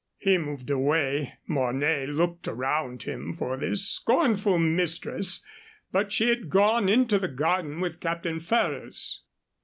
He 0.17 0.39
moved 0.39 0.71
away. 0.71 1.33
Mornay 1.45 2.07
looked 2.07 2.47
around 2.47 3.03
him 3.03 3.33
for 3.37 3.55
this 3.55 3.87
scornful 3.87 4.57
mistress, 4.57 5.45
but 5.91 6.11
she 6.11 6.27
had 6.29 6.49
gone 6.49 6.89
into 6.89 7.19
the 7.19 7.27
garden 7.27 7.79
with 7.79 7.99
Captain 7.99 8.39
Ferrers. 8.39 9.21